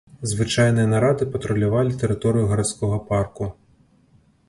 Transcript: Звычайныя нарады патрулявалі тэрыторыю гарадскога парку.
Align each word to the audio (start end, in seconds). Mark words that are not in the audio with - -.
Звычайныя 0.29 0.87
нарады 0.93 1.27
патрулявалі 1.35 1.99
тэрыторыю 2.01 2.49
гарадскога 2.55 2.97
парку. 3.15 3.43